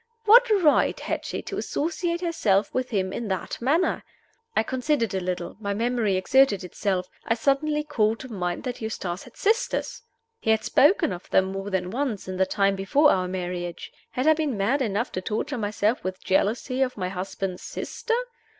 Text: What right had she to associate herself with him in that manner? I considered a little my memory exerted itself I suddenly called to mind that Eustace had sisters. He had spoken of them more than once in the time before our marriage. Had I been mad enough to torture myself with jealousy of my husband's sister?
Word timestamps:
What 0.25 0.49
right 0.63 0.99
had 0.99 1.25
she 1.25 1.43
to 1.43 1.59
associate 1.59 2.21
herself 2.21 2.73
with 2.73 2.89
him 2.89 3.13
in 3.13 3.27
that 3.27 3.61
manner? 3.61 4.03
I 4.55 4.63
considered 4.63 5.13
a 5.13 5.19
little 5.19 5.57
my 5.59 5.75
memory 5.75 6.15
exerted 6.17 6.63
itself 6.63 7.07
I 7.27 7.35
suddenly 7.35 7.83
called 7.83 8.17
to 8.21 8.31
mind 8.33 8.63
that 8.63 8.81
Eustace 8.81 9.21
had 9.25 9.37
sisters. 9.37 10.01
He 10.39 10.49
had 10.49 10.63
spoken 10.63 11.13
of 11.13 11.29
them 11.29 11.51
more 11.51 11.69
than 11.69 11.91
once 11.91 12.27
in 12.27 12.37
the 12.37 12.47
time 12.47 12.75
before 12.75 13.11
our 13.11 13.27
marriage. 13.27 13.91
Had 14.09 14.25
I 14.25 14.33
been 14.33 14.57
mad 14.57 14.81
enough 14.81 15.11
to 15.11 15.21
torture 15.21 15.59
myself 15.59 16.03
with 16.03 16.23
jealousy 16.23 16.81
of 16.81 16.97
my 16.97 17.09
husband's 17.09 17.61
sister? 17.61 18.15